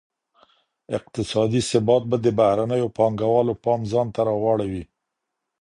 [0.97, 4.83] اقتصادي ثبات به د بهرنیو پانګوالو پام ځانته را واړوي.